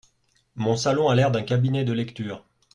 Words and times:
Mon 0.55 0.77
salon 0.77 1.09
a 1.11 1.15
l’air 1.15 1.29
d’un 1.29 1.43
cabinet 1.43 1.83
de 1.85 1.93
lecture. 1.93 2.43